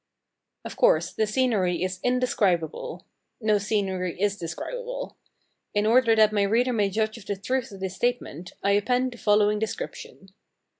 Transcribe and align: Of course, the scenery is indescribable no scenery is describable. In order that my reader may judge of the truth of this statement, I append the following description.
Of 0.65 0.77
course, 0.77 1.13
the 1.13 1.27
scenery 1.27 1.83
is 1.83 1.99
indescribable 2.03 3.05
no 3.39 3.59
scenery 3.59 4.19
is 4.19 4.35
describable. 4.35 5.15
In 5.75 5.85
order 5.85 6.15
that 6.15 6.33
my 6.33 6.41
reader 6.41 6.73
may 6.73 6.89
judge 6.89 7.19
of 7.19 7.27
the 7.27 7.35
truth 7.35 7.71
of 7.71 7.81
this 7.81 7.97
statement, 7.97 8.53
I 8.63 8.71
append 8.71 9.11
the 9.11 9.19
following 9.19 9.59
description. 9.59 10.29